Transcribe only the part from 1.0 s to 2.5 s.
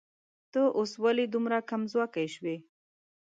ولې دومره کمځواکی